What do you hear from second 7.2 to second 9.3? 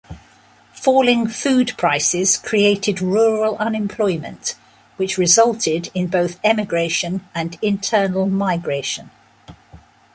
and internal migration.